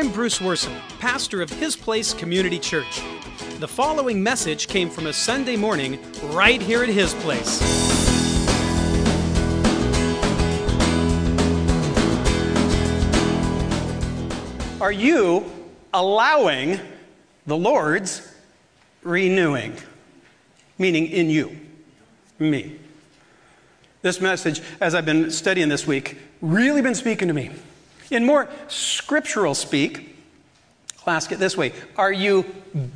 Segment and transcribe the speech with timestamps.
[0.00, 3.02] I'm Bruce Worson, pastor of His Place Community Church.
[3.58, 7.60] The following message came from a Sunday morning right here at His Place.
[14.80, 15.44] Are you
[15.92, 16.80] allowing
[17.46, 18.26] the Lord's
[19.02, 19.76] renewing?
[20.78, 21.54] Meaning in you,
[22.38, 22.78] me.
[24.00, 27.50] This message, as I've been studying this week, really been speaking to me.
[28.10, 30.16] In more scriptural speak,
[31.06, 32.44] I'll ask it this way Are you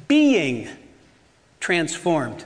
[0.08, 0.68] being
[1.60, 2.44] transformed?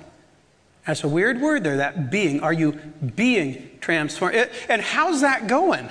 [0.87, 2.41] That's a weird word there, that being.
[2.41, 2.73] Are you
[3.15, 4.49] being transformed?
[4.71, 5.89] And how's that going?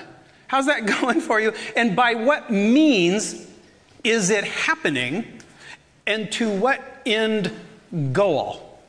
[0.48, 1.53] How's that going for you?
[1.76, 3.48] And by what means
[4.03, 5.39] is it happening?
[6.08, 7.52] And to what end
[8.12, 8.80] goal?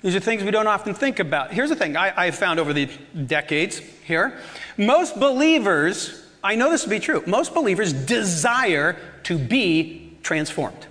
[0.00, 1.52] These are things we don't often think about.
[1.52, 2.86] Here's the thing I, have found over the
[3.26, 4.38] decades here
[4.76, 10.86] most believers, I know this to be true, most believers desire to be transformed.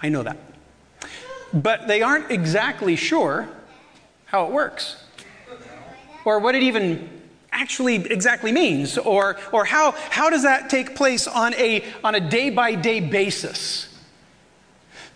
[0.00, 0.36] I know that.
[1.52, 3.48] But they aren't exactly sure
[4.26, 5.02] how it works
[6.24, 7.08] or what it even
[7.52, 12.20] actually exactly means or, or how, how does that take place on a, on a
[12.20, 13.88] day by day basis.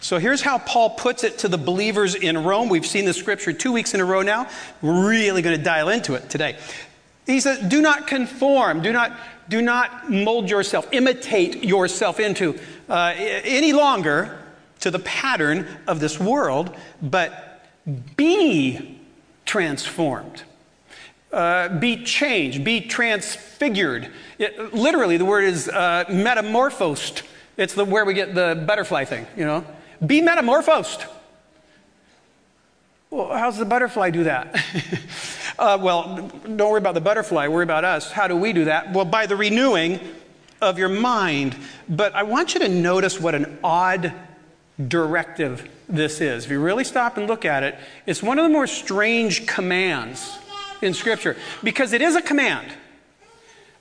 [0.00, 2.70] So here's how Paul puts it to the believers in Rome.
[2.70, 4.48] We've seen the scripture two weeks in a row now.
[4.80, 6.56] We're really going to dial into it today.
[7.26, 9.12] He says, Do not conform, do not,
[9.48, 14.38] do not mold yourself, imitate yourself into uh, any longer
[14.80, 17.64] to the pattern of this world, but
[18.16, 18.98] be
[19.44, 20.42] transformed.
[21.32, 24.10] Uh, be changed, be transfigured.
[24.38, 27.22] It, literally, the word is uh, metamorphosed.
[27.56, 29.64] It's the, where we get the butterfly thing, you know.
[30.04, 31.04] Be metamorphosed.
[33.10, 34.54] Well, how's the butterfly do that?
[35.60, 38.10] uh, well, don't worry about the butterfly, worry about us.
[38.10, 38.92] How do we do that?
[38.92, 40.00] Well, by the renewing
[40.60, 41.56] of your mind.
[41.88, 44.12] But I want you to notice what an odd
[44.88, 46.44] directive this is.
[46.46, 50.38] If you really stop and look at it, it's one of the more strange commands
[50.82, 52.72] in Scripture because it is a command.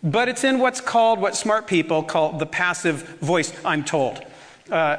[0.04, 4.22] But it's in what's called, what smart people call the passive voice, I'm told.
[4.72, 4.98] Uh,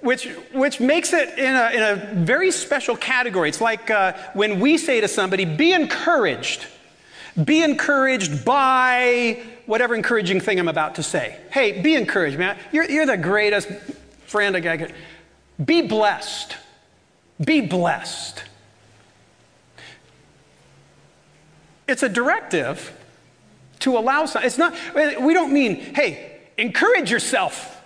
[0.00, 3.48] which, which makes it in a, in a very special category.
[3.48, 6.66] It's like uh, when we say to somebody, be encouraged.
[7.42, 11.38] Be encouraged by whatever encouraging thing I'm about to say.
[11.50, 12.58] Hey, be encouraged, man.
[12.72, 13.68] You're, you're the greatest
[14.26, 14.94] friend I could.
[15.64, 16.56] Be blessed.
[17.42, 18.44] Be blessed.
[21.86, 22.96] It's a directive
[23.80, 24.44] to allow some.
[24.44, 27.79] It's not, we don't mean, hey, encourage yourself.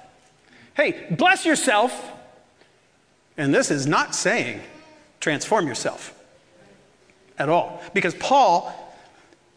[0.75, 2.13] Hey, bless yourself.
[3.37, 4.61] And this is not saying
[5.21, 6.15] transform yourself
[7.39, 7.81] at all.
[7.93, 8.73] Because Paul,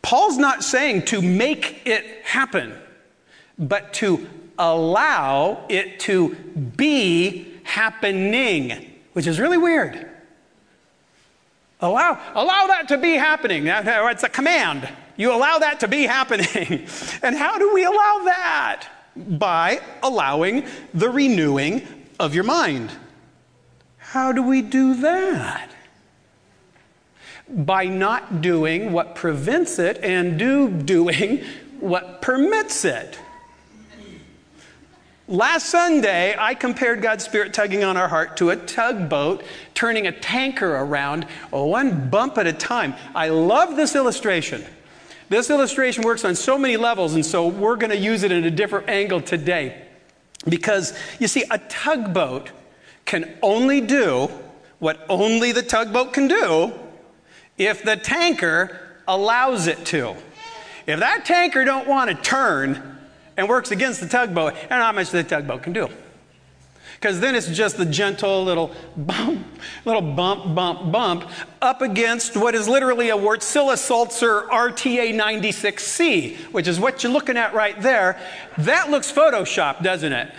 [0.01, 2.73] Paul's not saying to make it happen,
[3.59, 10.09] but to allow it to be happening, which is really weird.
[11.79, 13.67] Allow, allow that to be happening.
[13.67, 14.89] It's a command.
[15.15, 16.87] You allow that to be happening.
[17.21, 18.87] and how do we allow that?
[19.17, 21.87] By allowing the renewing
[22.19, 22.91] of your mind.
[23.97, 25.71] How do we do that?
[27.49, 31.43] By not doing what prevents it and do doing
[31.79, 33.19] what permits it.
[35.29, 40.11] Last Sunday, I compared God's Spirit tugging on our heart to a tugboat turning a
[40.11, 42.95] tanker around one bump at a time.
[43.13, 44.63] I love this illustration.
[45.29, 48.45] This illustration works on so many levels, and so we're going to use it in
[48.45, 49.83] a different angle today.
[50.47, 52.51] Because you see, a tugboat
[53.05, 54.29] can only do
[54.79, 56.71] what only the tugboat can do
[57.57, 60.15] if the tanker allows it to.
[60.85, 62.97] If that tanker don't want to turn
[63.35, 65.89] and works against the tugboat, know how much the tugboat can do.
[66.99, 69.45] Because then it's just the gentle little bump,
[69.85, 71.29] little bump, bump, bump
[71.61, 77.37] up against what is literally a Wärtsilä Sulzer RTA 96C, which is what you're looking
[77.37, 78.19] at right there.
[78.57, 80.31] That looks Photoshop, doesn't it?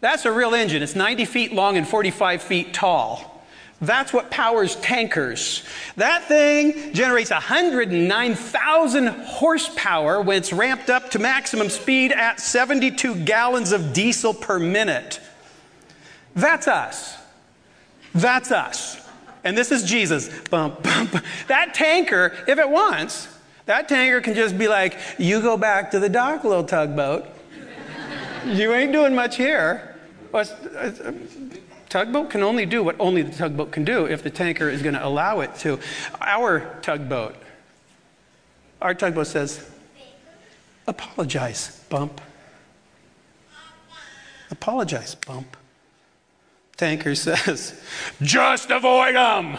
[0.00, 0.84] That's a real engine.
[0.84, 3.42] It's 90 feet long and 45 feet tall.
[3.80, 5.64] That's what powers tankers.
[5.96, 13.72] That thing generates 109,000 horsepower when it's ramped up to maximum speed at 72 gallons
[13.72, 15.20] of diesel per minute.
[16.38, 17.18] That's us.
[18.14, 19.08] That's us.
[19.42, 20.28] And this is Jesus.
[20.50, 21.16] Bump, bump.
[21.48, 23.26] That tanker, if it wants,
[23.66, 27.26] that tanker can just be like, you go back to the dock, little tugboat.
[28.46, 29.96] you ain't doing much here.
[30.32, 30.44] Uh,
[31.88, 34.94] tugboat can only do what only the tugboat can do if the tanker is going
[34.94, 35.80] to allow it to.
[36.20, 37.34] Our tugboat,
[38.80, 39.68] our tugboat says,
[40.86, 42.20] apologize, bump.
[44.50, 45.56] Apologize, bump.
[46.78, 47.78] Tanker says,
[48.22, 49.58] Just avoid them.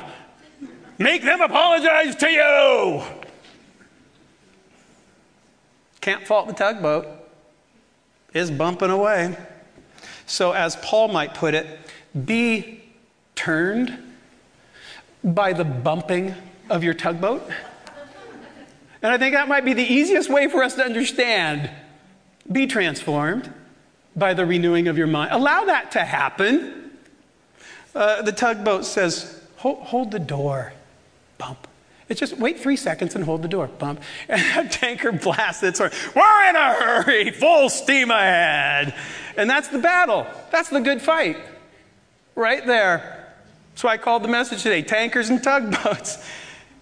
[0.98, 3.04] Make them apologize to you.
[6.02, 7.08] Can't fault the tugboat.
[8.34, 9.36] Is bumping away.
[10.28, 11.80] So, as Paul might put it,
[12.26, 12.84] be
[13.36, 13.98] turned
[15.24, 16.36] by the bumping
[16.70, 17.42] of your tugboat.
[19.02, 21.72] And I think that might be the easiest way for us to understand.
[22.52, 23.52] Be transformed
[24.16, 25.32] by the renewing of your mind.
[25.32, 26.79] Allow that to happen.
[27.96, 30.74] Uh, the tugboat says, hold, hold the door,
[31.38, 31.68] bump.
[32.08, 34.02] It's just wait three seconds and hold the door, bump.
[34.30, 35.92] And that tanker blasts its horn.
[36.16, 38.96] We're in a hurry, full steam ahead.
[39.38, 40.26] And that's the battle.
[40.52, 41.38] That's the good fight.
[42.36, 43.20] Right there.
[43.82, 46.18] Why I called the message today tankers and tugboats.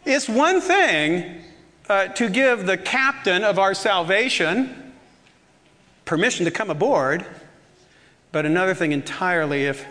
[0.06, 1.42] It's one thing
[1.90, 4.94] uh, to give the captain of our salvation
[6.06, 7.26] permission to come aboard,
[8.32, 9.86] but another thing entirely if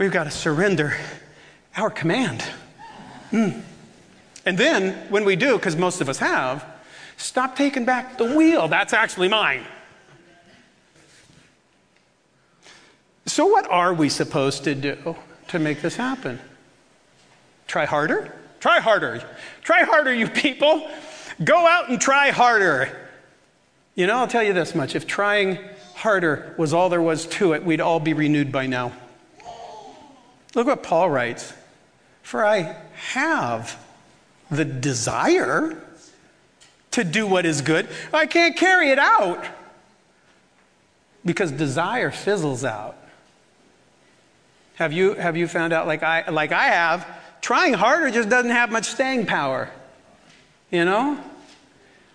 [0.00, 0.96] we've got to surrender
[1.76, 2.42] our command.
[3.30, 3.62] Mm.
[4.46, 6.64] And then, when we do, because most of us have,
[7.18, 8.66] stop taking back the wheel.
[8.66, 9.62] That's actually mine.
[13.26, 15.14] So, what are we supposed to do
[15.48, 16.40] to make this happen?
[17.68, 18.34] Try harder?
[18.58, 19.22] Try harder.
[19.62, 20.88] Try harder, you people.
[21.44, 23.08] Go out and try harder.
[23.94, 25.58] You know, I'll tell you this much if trying
[25.94, 28.92] harder was all there was to it, we'd all be renewed by now.
[30.54, 31.52] Look what Paul writes
[32.22, 32.76] For I
[33.12, 33.82] have
[34.50, 35.80] the desire
[36.92, 39.44] to do what is good, I can't carry it out
[41.24, 42.96] because desire fizzles out.
[44.74, 47.06] Have you, have you found out, like I, like I have,
[47.40, 49.70] trying harder just doesn't have much staying power?
[50.70, 51.22] You know?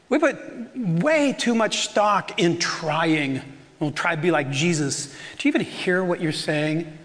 [0.10, 0.38] We put
[0.76, 3.42] way too much stock in trying.
[3.80, 5.08] We'll try to be like Jesus.
[5.38, 6.98] Do you even hear what you're saying?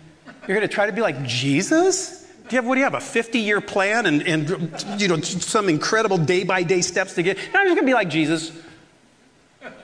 [0.46, 2.26] You're going to try to be like Jesus?
[2.48, 5.20] Do you have, what do you have, a 50 year plan and, and, you know,
[5.20, 7.36] some incredible day by day steps to get?
[7.52, 8.52] No, I'm just going to be like Jesus.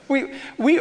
[0.09, 0.81] We, we,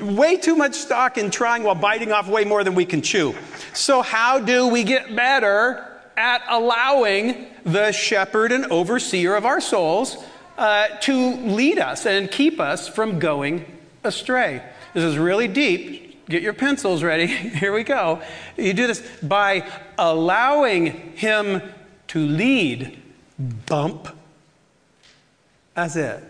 [0.00, 3.34] way too much stock in trying while biting off way more than we can chew.
[3.72, 10.16] So, how do we get better at allowing the shepherd and overseer of our souls
[10.58, 13.64] uh, to lead us and keep us from going
[14.04, 14.62] astray?
[14.94, 16.11] This is really deep.
[16.28, 17.26] Get your pencils ready.
[17.26, 18.22] Here we go.
[18.56, 20.86] You do this by allowing
[21.16, 21.62] Him
[22.08, 23.00] to lead.
[23.66, 24.08] Bump.
[25.74, 26.22] That's it.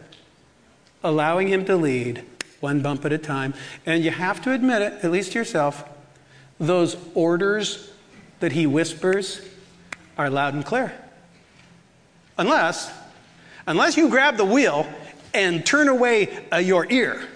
[1.05, 2.25] Allowing Him to lead,
[2.61, 3.55] one bump at a time.
[3.85, 5.85] And you have to admit it, at least to yourself,
[6.59, 7.91] those orders
[8.41, 9.43] that He whispers
[10.17, 10.93] are loud and clear.
[12.39, 12.91] Unless,
[13.67, 14.87] unless you grab the wheel
[15.35, 17.29] and turn away uh, your ear.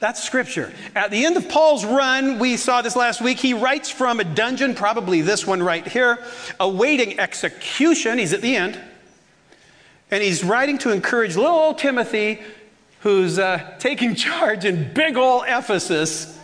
[0.00, 0.72] That's scripture.
[0.94, 4.24] At the end of Paul's run, we saw this last week, he writes from a
[4.24, 6.22] dungeon, probably this one right here,
[6.60, 8.18] awaiting execution.
[8.18, 8.78] He's at the end.
[10.10, 12.40] And he's writing to encourage little old Timothy,
[13.00, 16.38] who's uh, taking charge in big old Ephesus.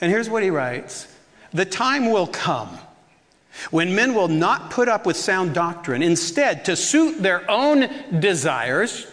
[0.00, 1.14] And here's what he writes
[1.52, 2.70] The time will come
[3.70, 6.02] when men will not put up with sound doctrine.
[6.02, 9.06] Instead, to suit their own desires,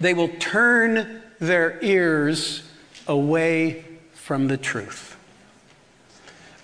[0.00, 2.62] they will turn their ears
[3.08, 5.16] away from the truth.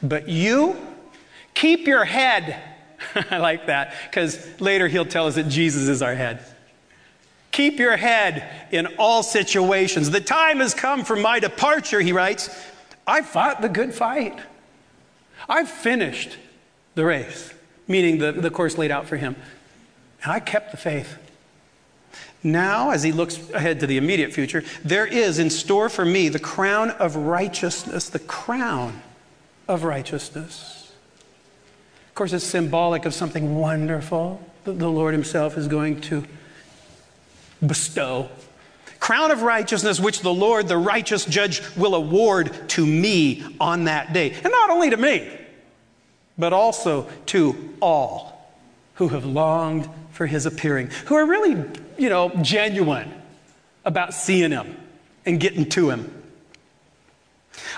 [0.03, 0.77] But you
[1.55, 2.63] keep your head.
[3.31, 6.45] I like that because later he'll tell us that Jesus is our head.
[7.51, 10.11] Keep your head in all situations.
[10.11, 12.51] The time has come for my departure, he writes.
[13.07, 14.39] I fought the good fight.
[15.49, 16.37] I've finished
[16.97, 17.55] the race,
[17.89, 19.37] meaning the, the course laid out for him.
[20.23, 21.19] And I kept the faith.
[22.47, 26.29] Now, as he looks ahead to the immediate future, there is in store for me
[26.29, 29.03] the crown of righteousness, the crown
[29.67, 30.93] of righteousness.
[32.09, 36.25] Of course, it's symbolic of something wonderful that the Lord Himself is going to
[37.67, 38.29] bestow.
[39.01, 44.13] Crown of righteousness, which the Lord, the righteous judge, will award to me on that
[44.13, 44.31] day.
[44.31, 45.37] And not only to me,
[46.39, 48.55] but also to all
[48.95, 51.67] who have longed for his appearing, who are really,
[51.99, 53.13] you know, genuine
[53.85, 54.77] about seeing him
[55.25, 56.13] and getting to him.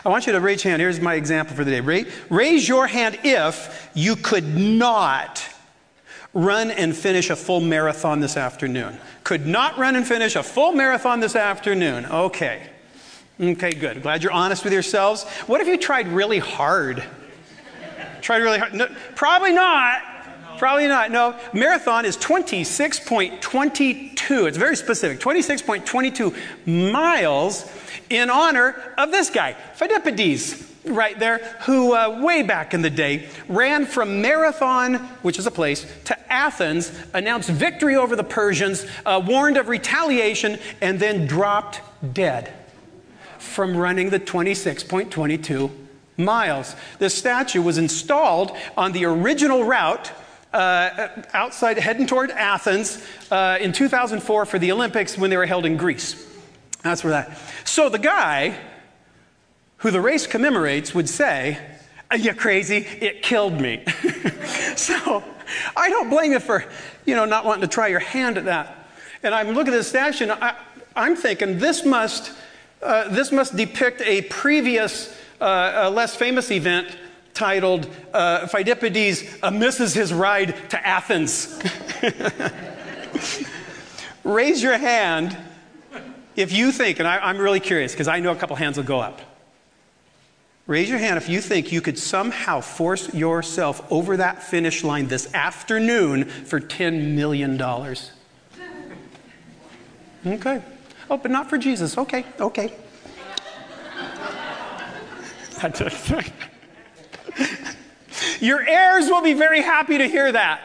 [0.04, 0.82] I want you to raise your hand.
[0.82, 2.04] Here's my example for the day.
[2.30, 5.44] Raise your hand if you could not
[6.34, 8.98] run and finish a full marathon this afternoon.
[9.24, 12.06] Could not run and finish a full marathon this afternoon.
[12.06, 12.66] Okay.
[13.40, 14.02] Okay, good.
[14.02, 15.24] Glad you're honest with yourselves.
[15.46, 17.02] What if you tried really hard?
[18.20, 18.74] Tried really hard?
[18.74, 20.02] No, probably not.
[20.58, 21.12] Probably not.
[21.12, 24.48] No, marathon is 26.22.
[24.48, 25.20] It's very specific.
[25.20, 26.34] 26.22
[26.92, 27.70] miles
[28.10, 33.28] in honor of this guy, Phidippides, right there, who uh, way back in the day
[33.48, 39.22] ran from Marathon, which is a place, to Athens, announced victory over the Persians, uh,
[39.24, 41.80] warned of retaliation, and then dropped
[42.12, 42.52] dead
[43.38, 45.70] from running the 26.22
[46.16, 46.74] miles.
[46.98, 50.10] This statue was installed on the original route
[50.52, 55.66] uh, outside, heading toward Athens uh, in 2004 for the Olympics when they were held
[55.66, 56.26] in Greece.
[56.82, 57.38] That's where that.
[57.64, 58.58] So the guy
[59.78, 61.58] who the race commemorates would say,
[62.10, 62.78] Are you crazy?
[63.00, 63.84] It killed me.
[64.76, 65.22] so
[65.76, 66.64] I don't blame you for,
[67.04, 68.88] you know, not wanting to try your hand at that.
[69.22, 70.54] And I'm looking at the statue and I,
[70.94, 72.32] am thinking this must,
[72.82, 76.96] uh, this must depict a previous, uh, a less famous event
[77.38, 81.62] titled uh, Phidippides uh, Misses His Ride to Athens.
[84.24, 85.38] Raise your hand
[86.34, 88.84] if you think, and I, am really curious because I know a couple hands will
[88.84, 89.20] go up.
[90.66, 95.06] Raise your hand if you think you could somehow force yourself over that finish line
[95.06, 97.60] this afternoon for $10 million.
[100.26, 100.62] Okay.
[101.08, 101.96] Oh, but not for Jesus.
[101.96, 102.74] Okay, okay.
[108.40, 110.60] Your heirs will be very happy to hear that.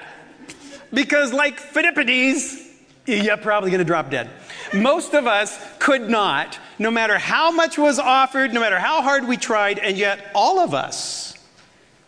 [0.93, 2.63] Because, like Phidippides,
[3.05, 4.29] you're probably going to drop dead.
[4.73, 9.27] Most of us could not, no matter how much was offered, no matter how hard
[9.27, 11.35] we tried, and yet all of us,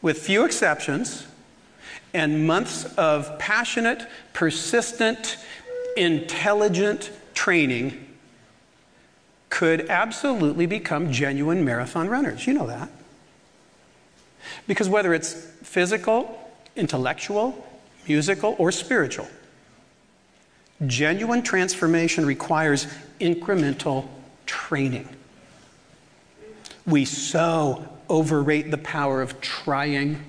[0.01, 1.27] with few exceptions,
[2.13, 5.37] and months of passionate, persistent,
[5.97, 8.01] intelligent training,
[9.49, 12.47] could absolutely become genuine marathon runners.
[12.47, 12.89] You know that.
[14.67, 16.39] Because whether it's physical,
[16.75, 17.67] intellectual,
[18.07, 19.27] musical, or spiritual,
[20.85, 22.87] Genuine transformation requires
[23.21, 24.07] incremental
[24.45, 25.07] training.
[26.85, 30.21] We so overrate the power of trying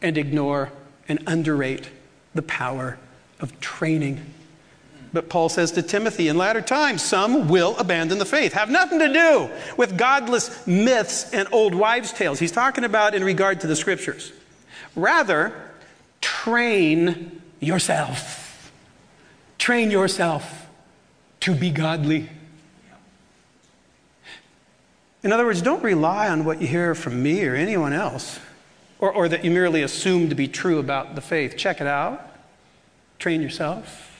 [0.00, 0.72] and ignore
[1.06, 1.90] and underrate
[2.34, 2.98] the power
[3.38, 4.24] of training.
[5.16, 8.52] But Paul says to Timothy, in latter times, some will abandon the faith.
[8.52, 12.38] Have nothing to do with godless myths and old wives' tales.
[12.38, 14.30] He's talking about in regard to the scriptures.
[14.94, 15.54] Rather,
[16.20, 18.70] train yourself.
[19.56, 20.68] Train yourself
[21.40, 22.28] to be godly.
[25.22, 28.38] In other words, don't rely on what you hear from me or anyone else,
[28.98, 31.56] or, or that you merely assume to be true about the faith.
[31.56, 32.20] Check it out.
[33.18, 34.15] Train yourself.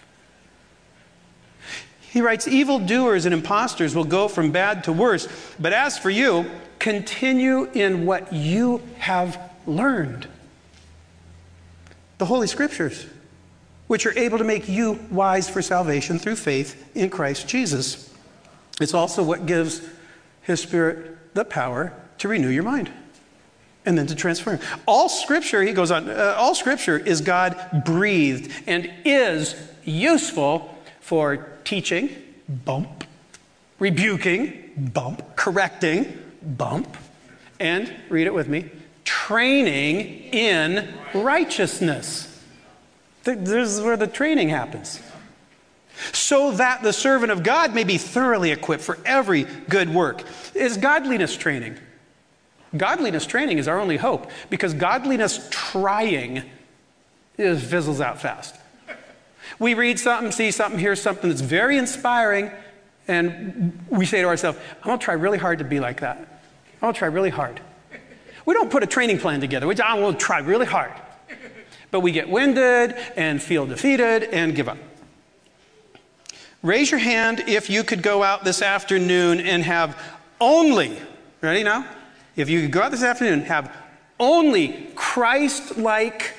[2.16, 5.28] He writes, Evildoers and impostors will go from bad to worse.
[5.60, 10.26] But as for you, continue in what you have learned.
[12.16, 13.06] The Holy Scriptures
[13.86, 18.10] which are able to make you wise for salvation through faith in Christ Jesus.
[18.80, 19.86] It's also what gives
[20.40, 22.90] His Spirit the power to renew your mind
[23.84, 24.58] and then to transform.
[24.86, 29.54] All Scripture, he goes on, uh, all Scripture is God breathed and is
[29.84, 32.08] useful for teaching,
[32.64, 33.04] bump,
[33.78, 36.96] rebuking, bump, correcting, bump,
[37.60, 38.70] and read it with me,
[39.04, 42.32] training in righteousness
[43.34, 45.00] this is where the training happens.
[46.12, 50.22] So that the servant of God may be thoroughly equipped for every good work.
[50.54, 51.76] Is godliness training.
[52.76, 56.42] Godliness training is our only hope because godliness trying
[57.38, 58.54] is fizzles out fast.
[59.58, 62.50] We read something, see something, hear something that's very inspiring,
[63.08, 66.18] and we say to ourselves, I'm going to try really hard to be like that.
[66.18, 67.60] I'm going to try really hard.
[68.44, 69.66] We don't put a training plan together.
[69.72, 70.92] Just, I'm going to try really hard.
[71.90, 74.78] But we get winded and feel defeated and give up.
[76.62, 80.00] Raise your hand if you could go out this afternoon and have
[80.40, 80.98] only,
[81.40, 81.86] ready now?
[82.34, 83.74] If you could go out this afternoon, and have
[84.18, 86.34] only Christ like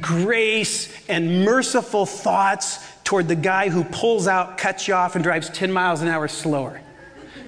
[0.00, 5.48] grace and merciful thoughts toward the guy who pulls out, cuts you off, and drives
[5.50, 6.80] 10 miles an hour slower.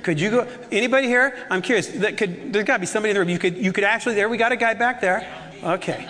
[0.02, 0.48] Could you go?
[0.70, 1.36] Anybody here?
[1.50, 1.88] I'm curious.
[1.88, 3.28] That could, there's got to be somebody in the room.
[3.28, 5.28] You could, you could actually, there, we got a guy back there.
[5.62, 6.08] Okay.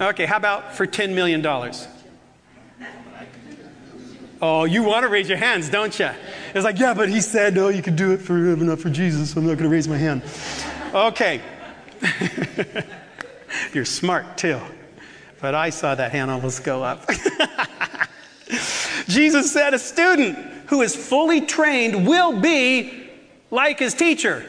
[0.00, 1.46] Okay, how about for $10 million?
[4.40, 6.10] Oh, you want to raise your hands, don't you?
[6.52, 9.30] It's like, yeah, but he said, no, you can do it for not for Jesus,
[9.30, 10.22] so I'm not going to raise my hand.
[10.92, 11.40] Okay.
[13.72, 14.60] You're smart too.
[15.42, 17.04] But I saw that hand almost go up.
[19.08, 23.10] Jesus said, a student who is fully trained will be
[23.50, 24.46] like his teacher.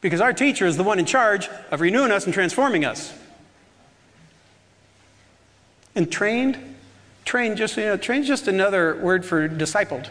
[0.00, 3.16] Because our teacher is the one in charge of renewing us and transforming us.
[5.94, 6.58] And trained,
[7.24, 10.10] trained just, you know, trained just another word for discipled.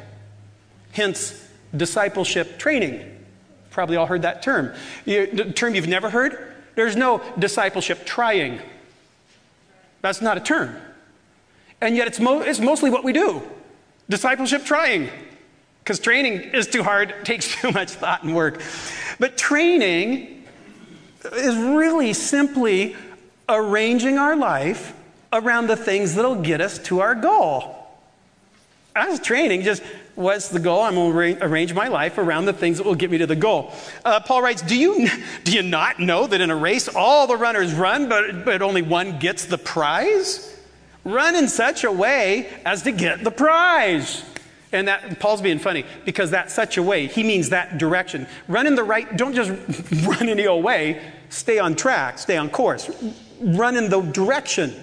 [0.94, 3.02] Hence, discipleship training.
[3.72, 4.74] Probably all heard that term.
[5.04, 6.56] You, the term you've never heard?
[6.76, 8.62] There's no discipleship trying.
[10.04, 10.76] That's not a term.
[11.82, 13.42] And yet it's, mo- it's mostly what we do
[14.10, 15.10] discipleship trying.
[15.80, 18.62] Because training is too hard, takes too much thought and work.
[19.18, 20.46] But training
[21.34, 22.96] is really simply
[23.48, 24.94] arranging our life
[25.32, 27.88] around the things that'll get us to our goal.
[28.96, 29.82] As training, just
[30.16, 30.82] what's the goal?
[30.82, 33.36] I'm going to arrange my life around the things that will get me to the
[33.36, 33.74] goal.
[34.06, 35.08] Uh, Paul writes, do you,
[35.44, 38.82] do you not know that in a race all the runners run, but, but only
[38.82, 40.50] one gets the prize?
[41.04, 44.24] Run in such a way as to get the prize.
[44.72, 48.28] And that Paul's being funny because that such a way, he means that direction.
[48.48, 49.52] Run in the right, don't just
[50.08, 51.04] run any old way.
[51.30, 52.90] Stay on track, stay on course.
[53.40, 54.74] Run in the direction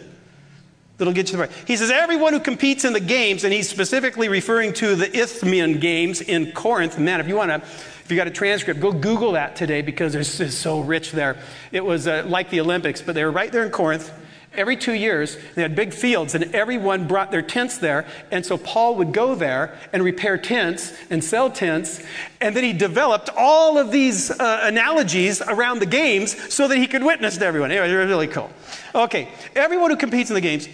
[1.01, 1.51] that'll get you the right.
[1.67, 5.81] He says, everyone who competes in the games, and he's specifically referring to the Isthmian
[5.81, 6.99] games in Corinth.
[6.99, 10.15] Man, if you want to, if you got a transcript, go Google that today because
[10.15, 11.39] it's, it's so rich there.
[11.73, 14.13] It was uh, like the Olympics, but they were right there in Corinth.
[14.53, 18.05] Every two years, they had big fields, and everyone brought their tents there.
[18.33, 22.03] And so Paul would go there and repair tents and sell tents.
[22.41, 26.89] And then he developed all of these uh, analogies around the games so that he
[26.89, 27.71] could witness to everyone.
[27.71, 28.51] Anyway, it was really cool.
[28.93, 30.69] Okay, everyone who competes in the games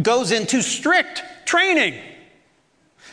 [0.00, 2.00] goes into strict training.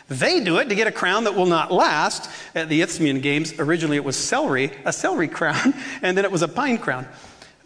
[0.07, 2.29] They do it to get a crown that will not last.
[2.55, 6.41] At the Isthmian Games, originally it was celery, a celery crown, and then it was
[6.41, 7.07] a pine crown.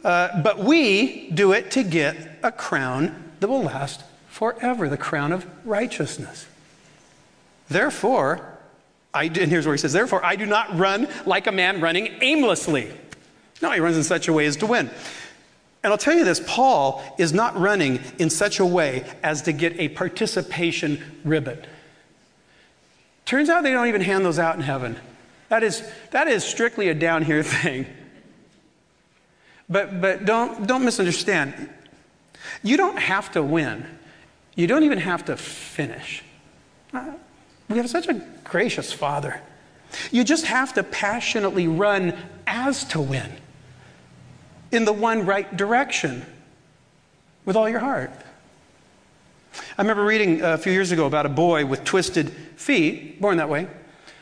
[0.03, 5.31] Uh, but we do it to get a crown that will last forever, the crown
[5.31, 6.45] of righteousness.
[7.69, 8.57] Therefore,
[9.13, 12.09] I, and here's where he says, Therefore, I do not run like a man running
[12.21, 12.91] aimlessly.
[13.61, 14.89] No, he runs in such a way as to win.
[15.83, 19.51] And I'll tell you this Paul is not running in such a way as to
[19.51, 21.59] get a participation ribbon.
[23.25, 24.97] Turns out they don't even hand those out in heaven.
[25.49, 27.85] That is, that is strictly a down here thing.
[29.69, 31.69] But, but don't, don't misunderstand.
[32.63, 33.85] You don't have to win,
[34.55, 36.23] you don't even have to finish.
[36.93, 37.13] Uh,
[37.69, 39.41] we have such a gracious Father.
[40.11, 42.15] You just have to passionately run
[42.45, 43.31] as to win
[44.73, 46.25] in the one right direction
[47.45, 48.11] with all your heart.
[49.77, 53.49] I remember reading a few years ago about a boy with twisted feet, born that
[53.49, 53.67] way,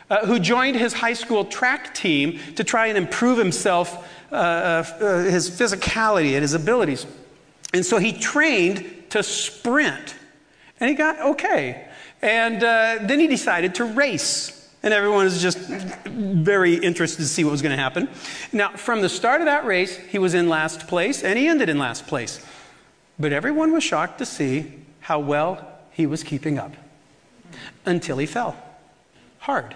[0.09, 5.23] uh, who joined his high school track team to try and improve himself uh, uh,
[5.23, 7.05] his physicality and his abilities.
[7.73, 10.15] And so he trained to sprint.
[10.79, 11.87] And he got okay.
[12.21, 14.60] And uh, then he decided to race.
[14.83, 18.09] And everyone was just very interested to see what was going to happen.
[18.51, 21.69] Now, from the start of that race, he was in last place and he ended
[21.69, 22.43] in last place.
[23.19, 26.73] But everyone was shocked to see how well he was keeping up
[27.85, 28.55] until he fell
[29.39, 29.75] hard.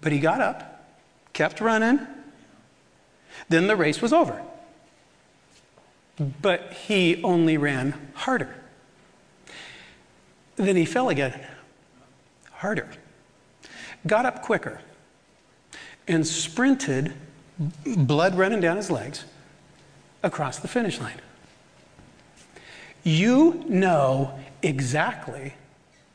[0.00, 0.86] But he got up,
[1.32, 2.00] kept running,
[3.48, 4.40] then the race was over.
[6.42, 8.54] But he only ran harder.
[10.56, 11.46] Then he fell again,
[12.52, 12.88] harder,
[14.06, 14.80] got up quicker,
[16.06, 17.12] and sprinted,
[17.84, 19.24] blood running down his legs,
[20.22, 21.20] across the finish line.
[23.04, 25.54] You know exactly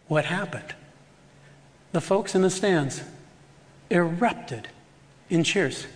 [0.07, 0.73] what happened.
[1.91, 3.01] The folks in the stands
[3.89, 4.67] erupted
[5.29, 5.87] in cheers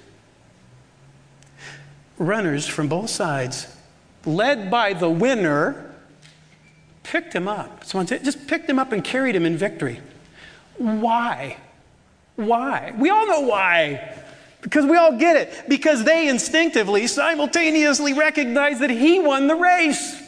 [2.18, 3.76] runners from both sides,
[4.26, 5.94] led by the winner,
[7.04, 7.84] picked him up.
[7.84, 10.02] Someone said, just picked him up and carried him in victory.
[10.78, 11.58] Why?
[12.38, 12.94] Why?
[12.98, 14.16] We all know why.
[14.62, 15.68] Because we all get it.
[15.68, 20.22] Because they instinctively, simultaneously recognize that he won the race.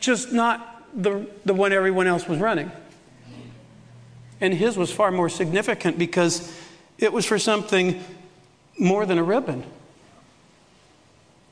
[0.00, 2.70] Just not the, the one everyone else was running.
[4.40, 6.56] And his was far more significant because
[6.98, 8.02] it was for something
[8.78, 9.64] more than a ribbon.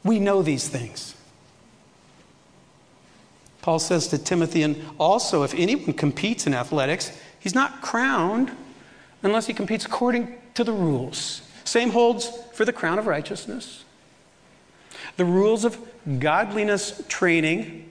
[0.04, 1.16] We know these things.
[3.62, 8.52] Paul says to Timothy, and also if anyone competes in athletics, he's not crowned
[9.26, 11.42] unless he competes according to the rules.
[11.64, 13.84] Same holds for the crown of righteousness.
[15.16, 15.78] The rules of
[16.18, 17.90] godliness training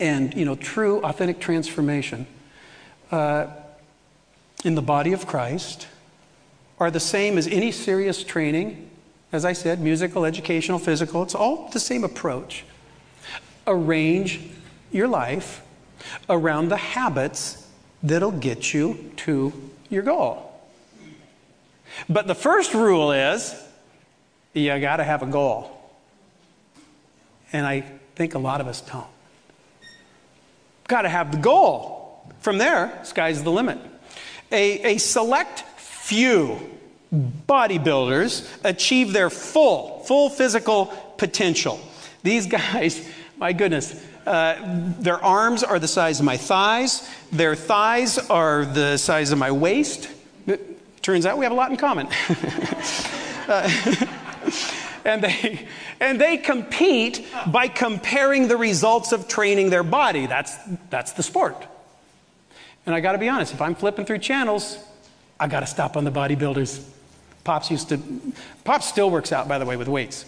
[0.00, 2.26] and you know true authentic transformation
[3.12, 3.46] uh,
[4.64, 5.86] in the body of Christ
[6.80, 8.90] are the same as any serious training
[9.34, 12.64] as I said, musical, educational, physical, it's all the same approach.
[13.66, 14.40] Arrange
[14.92, 15.60] your life
[16.30, 17.68] around the habits
[18.04, 19.52] that'll get you to
[19.90, 20.53] your goal.
[22.08, 23.54] But the first rule is
[24.52, 25.70] you got to have a goal.
[27.52, 27.80] And I
[28.14, 29.06] think a lot of us don't.
[30.88, 32.32] Got to have the goal.
[32.40, 33.78] From there, sky's the limit.
[34.52, 36.58] A, a select few
[37.12, 41.80] bodybuilders achieve their full, full physical potential.
[42.22, 44.56] These guys, my goodness, uh,
[44.98, 49.50] their arms are the size of my thighs, their thighs are the size of my
[49.50, 50.08] waist.
[51.04, 52.08] Turns out we have a lot in common.
[53.46, 53.70] uh,
[55.04, 55.68] and they
[56.00, 60.26] and they compete by comparing the results of training their body.
[60.26, 60.56] That's
[60.88, 61.66] that's the sport.
[62.86, 64.78] And i got to be honest if i'm flipping through channels
[65.38, 66.82] i got to stop on the bodybuilders.
[67.44, 68.00] Pops used to
[68.64, 70.24] pops still works out by the way with weights.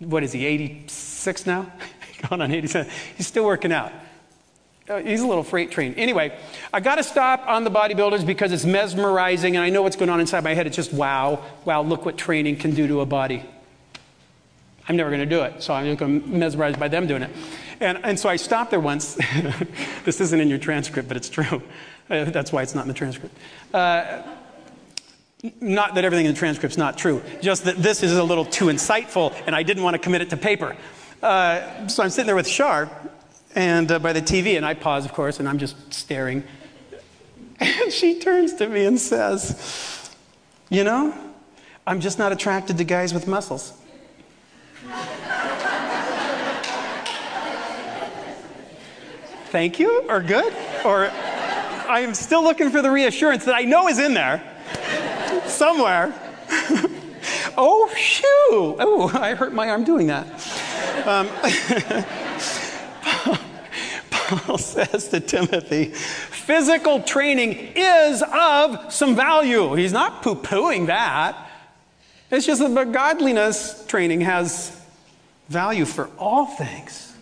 [0.00, 1.70] What is he 86 now?
[2.28, 3.92] Going on 87 he's still working out
[4.86, 5.94] he's a little freight train.
[5.94, 6.36] Anyway,
[6.72, 10.10] I got to stop on the bodybuilders because it's mesmerizing and I know what's going
[10.10, 10.66] on inside my head.
[10.66, 13.44] It's just wow, wow, look what training can do to a body.
[14.88, 17.30] I'm never going to do it, so I'm going to mesmerized by them doing it.
[17.78, 19.14] And, and so I stopped there once.
[20.04, 21.62] this isn't in your transcript, but it's true.
[22.08, 23.34] Uh, that's why it's not in the transcript.
[23.72, 24.22] Uh,
[25.60, 28.66] not that everything in the transcript's not true, just that this is a little too
[28.66, 30.76] insightful, and I didn't want to commit it to paper.
[31.22, 32.90] Uh, so I'm sitting there with Shar,
[33.54, 36.44] and uh, by the TV, and I pause, of course, and I'm just staring.
[37.58, 40.10] And she turns to me and says,
[40.68, 41.14] You know,
[41.86, 43.72] I'm just not attracted to guys with muscles.
[49.50, 51.10] Thank you, or good, or
[51.88, 54.42] I'm still looking for the reassurance that I know is in there
[55.46, 56.14] somewhere.
[57.58, 58.76] oh, shoo!
[58.78, 60.26] Oh, I hurt my arm doing that.
[61.04, 61.28] Um,
[64.30, 69.74] Paul says to Timothy, physical training is of some value.
[69.74, 71.50] He's not poo pooing that.
[72.30, 74.80] It's just that the godliness training has
[75.48, 77.16] value for all things.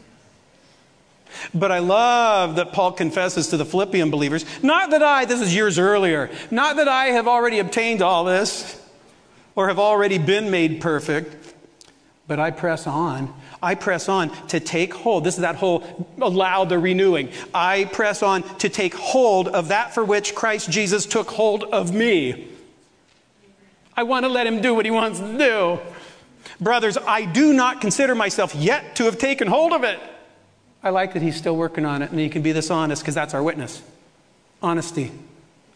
[1.55, 5.55] But I love that Paul confesses to the Philippian believers, not that I, this is
[5.55, 8.83] years earlier, not that I have already obtained all this
[9.55, 11.55] or have already been made perfect,
[12.27, 15.25] but I press on I press on to take hold.
[15.25, 17.31] This is that whole allow the renewing.
[17.53, 21.93] I press on to take hold of that for which Christ Jesus took hold of
[21.93, 22.49] me.
[23.97, 25.81] I want to let him do what he wants to do.
[26.61, 30.01] Brothers, I do not consider myself yet to have taken hold of it.
[30.83, 33.15] I like that he's still working on it and he can be this honest because
[33.15, 33.83] that's our witness.
[34.63, 35.13] Honesty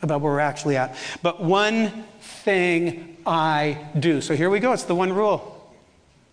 [0.02, 0.96] about where we're actually at.
[1.22, 4.20] But one thing I do.
[4.20, 4.72] So here we go.
[4.72, 5.51] It's the one rule.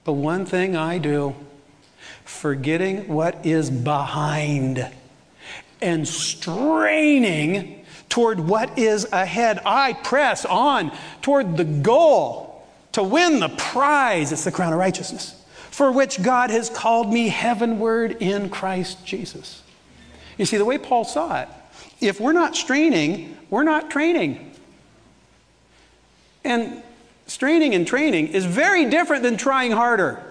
[0.06, 1.36] The one thing I do,
[2.26, 4.90] forgetting what is behind
[5.82, 13.50] and straining toward what is ahead, I press on toward the goal to win the
[13.50, 14.32] prize.
[14.32, 19.62] It's the crown of righteousness, for which God has called me heavenward in Christ Jesus.
[20.38, 21.50] You see, the way Paul saw it,
[22.02, 24.54] if we're not straining, we're not training.
[26.44, 26.82] And
[27.30, 30.22] straining and training is very different than trying harder.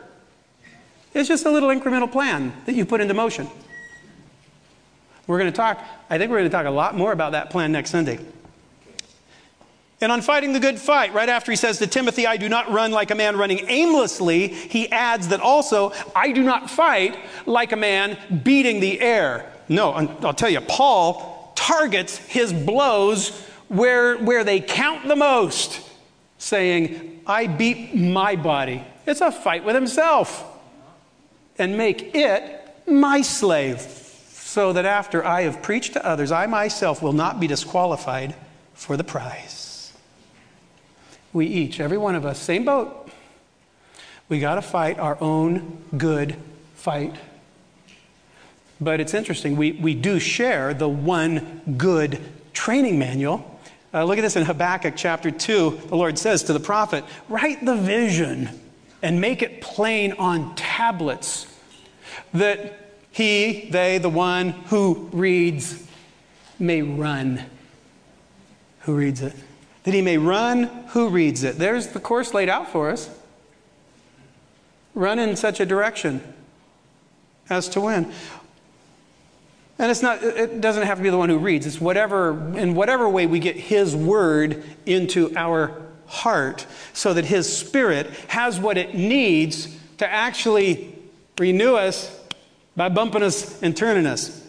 [1.14, 3.48] It's just a little incremental plan that you put into motion.
[5.26, 7.50] We're going to talk, I think we're going to talk a lot more about that
[7.50, 8.18] plan next Sunday.
[10.00, 12.70] And on fighting the good fight, right after he says to Timothy, I do not
[12.70, 17.72] run like a man running aimlessly, he adds that also, I do not fight like
[17.72, 19.52] a man beating the air.
[19.68, 25.87] No, I'll tell you, Paul targets his blows where, where they count the most
[26.38, 28.84] saying, I beat my body.
[29.06, 30.44] It's a fight with himself.
[31.58, 32.54] And make it
[32.86, 37.46] my slave, so that after I have preached to others, I myself will not be
[37.46, 38.34] disqualified
[38.74, 39.92] for the prize.
[41.32, 43.10] We each, every one of us, same boat.
[44.28, 46.36] We got to fight our own good
[46.74, 47.16] fight.
[48.80, 52.20] But it's interesting, we, we do share the one good
[52.52, 53.47] training manual
[53.94, 55.82] uh, look at this in Habakkuk chapter 2.
[55.88, 58.50] The Lord says to the prophet, Write the vision
[59.02, 61.46] and make it plain on tablets,
[62.34, 62.78] that
[63.10, 65.86] he, they, the one who reads,
[66.58, 67.44] may run.
[68.80, 69.34] Who reads it?
[69.84, 71.56] That he may run who reads it.
[71.56, 73.08] There's the course laid out for us.
[74.94, 76.20] Run in such a direction
[77.48, 78.12] as to win.
[79.78, 81.64] And it's not, it doesn't have to be the one who reads.
[81.66, 87.54] It's whatever, in whatever way we get His word into our heart so that His
[87.54, 90.96] Spirit has what it needs to actually
[91.38, 92.18] renew us
[92.74, 94.44] by bumping us and turning us.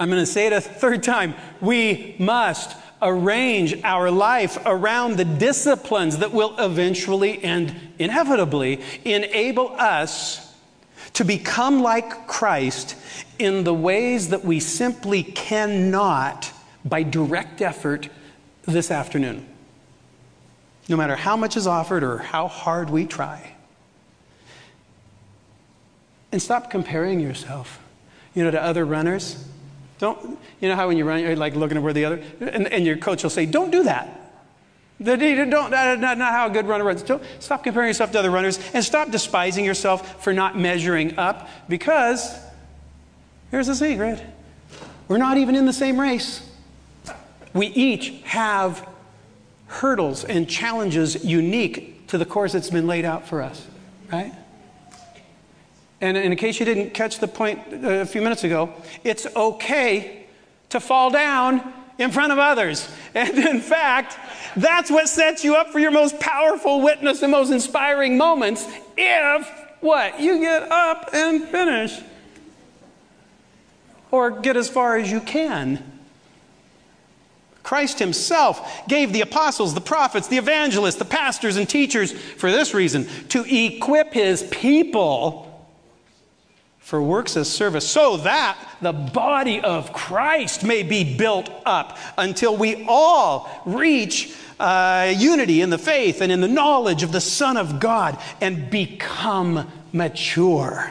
[0.00, 1.34] I'm going to say it a third time.
[1.60, 10.47] We must arrange our life around the disciplines that will eventually and inevitably enable us
[11.18, 12.94] to become like Christ
[13.40, 16.52] in the ways that we simply cannot
[16.84, 18.08] by direct effort
[18.66, 19.44] this afternoon.
[20.88, 23.54] No matter how much is offered or how hard we try.
[26.30, 27.80] And stop comparing yourself,
[28.32, 29.44] you know, to other runners.
[29.98, 32.68] Don't, you know how when you run, you're like looking at where the other, and,
[32.68, 34.27] and your coach will say, don't do that.
[35.02, 37.02] Don't, that's not how a good runner runs.
[37.02, 41.48] Don't, stop comparing yourself to other runners and stop despising yourself for not measuring up
[41.68, 42.36] because
[43.50, 44.20] here's the secret
[45.06, 46.44] we're not even in the same race.
[47.54, 48.86] We each have
[49.68, 53.66] hurdles and challenges unique to the course that's been laid out for us,
[54.12, 54.32] right?
[56.00, 60.26] And in case you didn't catch the point uh, a few minutes ago, it's okay
[60.68, 62.88] to fall down in front of others.
[63.14, 64.16] And in fact,
[64.56, 69.48] that's what sets you up for your most powerful witness and most inspiring moments if
[69.80, 70.20] what?
[70.20, 71.98] You get up and finish.
[74.10, 75.82] Or get as far as you can.
[77.62, 82.72] Christ Himself gave the apostles, the prophets, the evangelists, the pastors, and teachers for this
[82.72, 85.47] reason to equip His people
[86.88, 92.56] for works of service, so that the body of Christ may be built up until
[92.56, 97.58] we all reach uh, unity in the faith and in the knowledge of the Son
[97.58, 100.90] of God and become mature,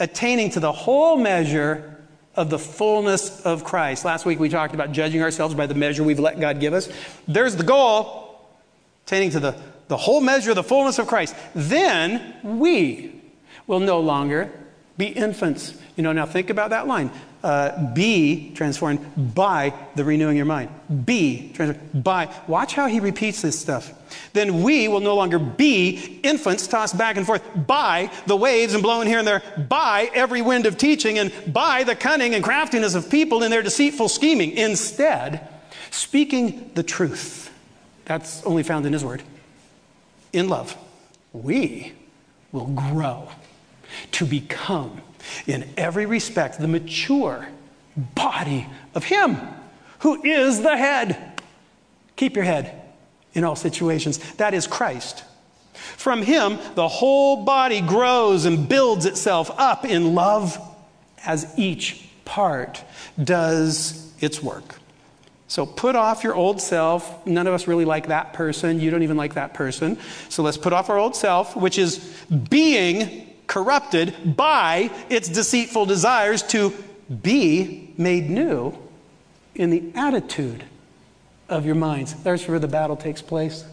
[0.00, 4.04] attaining to the whole measure of the fullness of Christ.
[4.04, 6.88] Last week we talked about judging ourselves by the measure we've let God give us.
[7.28, 8.48] There's the goal,
[9.06, 9.54] attaining to the,
[9.86, 11.36] the whole measure of the fullness of Christ.
[11.54, 13.12] Then we
[13.68, 14.50] will no longer
[15.00, 15.74] be infants.
[15.96, 17.10] You know, now think about that line.
[17.42, 20.70] Uh, be transformed by the renewing your mind.
[21.06, 22.32] Be transformed by.
[22.46, 23.92] Watch how he repeats this stuff.
[24.32, 28.82] Then we will no longer be infants tossed back and forth by the waves and
[28.82, 32.94] blowing here and there, by every wind of teaching, and by the cunning and craftiness
[32.94, 34.52] of people in their deceitful scheming.
[34.52, 35.48] Instead,
[35.90, 37.50] speaking the truth.
[38.04, 39.22] That's only found in his word.
[40.32, 40.76] In love,
[41.32, 41.92] we
[42.52, 43.28] will grow
[44.12, 45.00] to become,
[45.46, 47.48] in every respect, the mature
[47.96, 49.36] body of Him
[50.00, 51.40] who is the head.
[52.16, 52.82] Keep your head
[53.32, 54.18] in all situations.
[54.34, 55.24] That is Christ.
[55.72, 60.58] From Him, the whole body grows and builds itself up in love
[61.24, 62.82] as each part
[63.22, 64.76] does its work.
[65.48, 67.26] So put off your old self.
[67.26, 68.78] None of us really like that person.
[68.80, 69.98] You don't even like that person.
[70.28, 71.98] So let's put off our old self, which is
[72.48, 76.72] being corrupted by its deceitful desires to
[77.22, 78.72] be made new
[79.56, 80.62] in the attitude
[81.48, 82.14] of your minds.
[82.22, 83.64] There's where the battle takes place.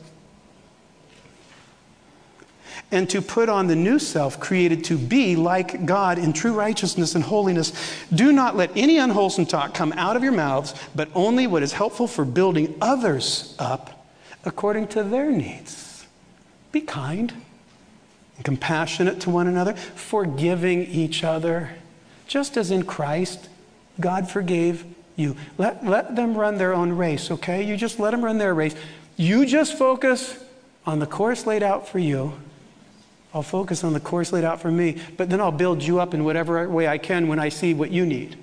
[2.89, 7.13] And to put on the new self created to be like God in true righteousness
[7.13, 7.71] and holiness.
[8.11, 11.73] Do not let any unwholesome talk come out of your mouths, but only what is
[11.73, 14.07] helpful for building others up
[14.43, 16.07] according to their needs.
[16.71, 17.31] Be kind
[18.38, 21.71] and compassionate to one another, forgiving each other,
[22.28, 23.50] just as in Christ
[24.00, 25.36] God forgave you.
[25.58, 27.63] Let, let them run their own race, okay?
[27.63, 28.76] You just let them run their race.
[29.15, 30.43] You just focus
[30.86, 32.34] on the course laid out for you.
[33.34, 36.13] I'll focus on the course laid out for me, but then I'll build you up
[36.13, 38.38] in whatever way I can when I see what you need.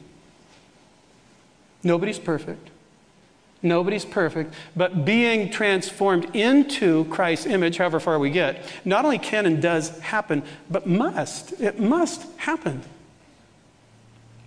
[1.82, 2.70] Nobody's perfect.
[3.64, 9.46] Nobody's perfect, but being transformed into Christ's image, however far we get, not only can
[9.46, 11.58] and does happen, but must.
[11.62, 12.82] It must happen.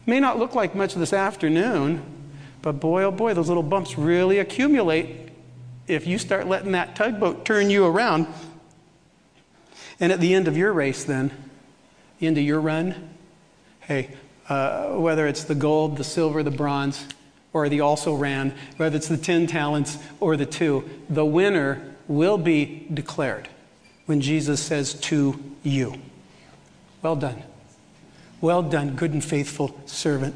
[0.06, 2.03] May not look like much this afternoon,
[2.62, 5.30] but boy, oh boy, those little bumps really accumulate
[5.88, 8.27] if you start letting that tugboat turn you around.
[9.99, 11.32] And at the end of your race, then,
[12.19, 13.10] the end of your run,
[13.80, 14.12] hey,
[14.47, 17.08] uh, whether it's the gold, the silver, the bronze,
[17.58, 22.38] or the also ran, whether it's the 10 talents or the two, the winner will
[22.38, 23.50] be declared
[24.06, 25.96] when Jesus says to you,
[27.02, 27.43] Well done.
[28.39, 30.36] Well done, good and faithful servant.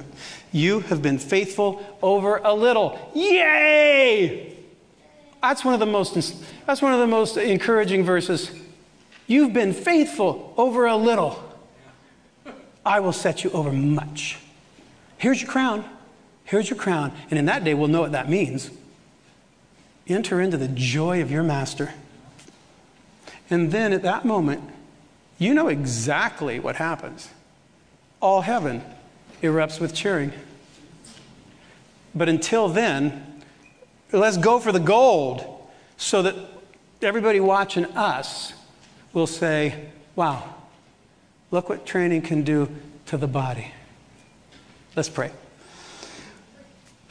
[0.51, 2.99] You have been faithful over a little.
[3.13, 4.57] Yay!
[5.41, 6.15] That's one of the most,
[6.65, 8.51] that's one of the most encouraging verses.
[9.27, 11.41] You've been faithful over a little.
[12.84, 14.39] I will set you over much.
[15.17, 15.86] Here's your crown.
[16.51, 17.11] Here's your crown.
[17.31, 18.69] And in that day, we'll know what that means.
[20.07, 21.93] Enter into the joy of your master.
[23.49, 24.61] And then at that moment,
[25.39, 27.29] you know exactly what happens.
[28.21, 28.83] All heaven
[29.41, 30.31] erupts with cheering.
[32.13, 33.41] But until then,
[34.11, 35.63] let's go for the gold
[35.97, 36.35] so that
[37.01, 38.53] everybody watching us
[39.13, 40.55] will say, wow,
[41.51, 42.69] Look what training can do
[43.07, 43.67] to the body.
[44.95, 45.31] Let's pray.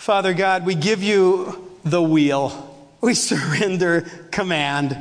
[0.00, 2.74] Father God, we give you the wheel.
[3.02, 4.96] We surrender command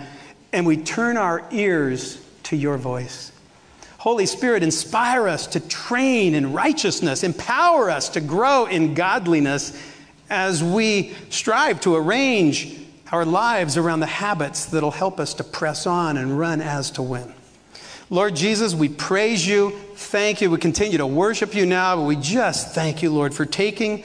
[0.52, 3.32] and we turn our ears to your voice.
[4.00, 9.72] Holy Spirit, inspire us to train in righteousness, empower us to grow in godliness
[10.30, 12.78] as we strive to arrange
[13.14, 17.02] our lives around the habits that'll help us to press on and run as to
[17.02, 17.34] win.
[18.10, 19.72] Lord Jesus, we praise you.
[19.96, 20.52] Thank you.
[20.52, 24.04] We continue to worship you now, but we just thank you, Lord, for taking,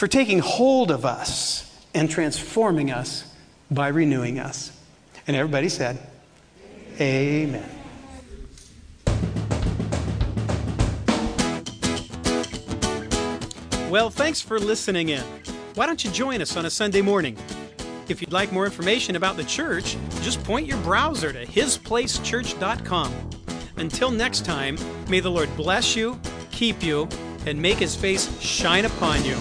[0.00, 3.30] for taking hold of us and transforming us
[3.70, 4.72] by renewing us.
[5.26, 5.98] And everybody said,
[6.98, 7.68] Amen.
[13.90, 15.22] Well, thanks for listening in.
[15.74, 17.36] Why don't you join us on a Sunday morning?
[18.08, 23.12] If you'd like more information about the church, just point your browser to hisplacechurch.com.
[23.76, 24.78] Until next time,
[25.10, 26.18] may the Lord bless you,
[26.50, 27.06] keep you,
[27.44, 29.36] and make his face shine upon you.